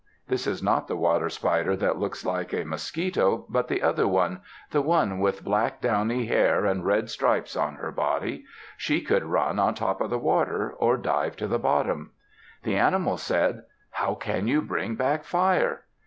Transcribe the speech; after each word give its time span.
This 0.29 0.47
is 0.47 0.63
not 0.63 0.87
the 0.87 0.95
water 0.97 1.29
spider 1.29 1.75
that 1.75 1.99
looks 1.99 2.25
like 2.25 2.53
a 2.55 2.63
mosquito, 2.65 3.45
but 3.49 3.67
the 3.67 3.83
other 3.83 4.07
one 4.07 4.41
the 4.71 4.81
one 4.81 5.19
with 5.19 5.43
black 5.43 5.79
downy 5.79 6.25
hair 6.25 6.65
and 6.65 6.83
red 6.83 7.07
stripes 7.11 7.55
on 7.55 7.75
her 7.75 7.91
body. 7.91 8.45
She 8.77 9.01
could 9.01 9.23
run 9.23 9.59
on 9.59 9.75
top 9.75 10.01
of 10.01 10.09
the 10.09 10.17
water, 10.17 10.71
or 10.79 10.97
dive 10.97 11.35
to 11.35 11.47
the 11.47 11.59
bottom. 11.59 12.13
The 12.63 12.77
animals 12.77 13.21
said, 13.21 13.61
"How 13.91 14.15
can 14.15 14.47
you 14.47 14.63
bring 14.63 14.95
back 14.95 15.23
fire?" 15.23 15.83